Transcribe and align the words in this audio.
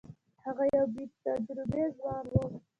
هغه 0.43 0.63
یو 0.75 0.85
بې 0.93 1.03
تجربې 1.23 1.83
ځوان 1.97 2.25
وو. 2.31 2.45